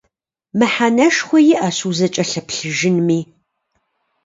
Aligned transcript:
Мыхьэнэшхуэ 0.57 1.39
иӀэщ 1.53 1.77
узыкӀэлъыплъыжынми. 1.89 3.19